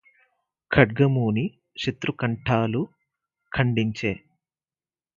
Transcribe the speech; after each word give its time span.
ఖడ్గమూని 0.71 1.43
శతృకంఠాలు 1.77 2.81
ఖండించె 3.51 4.13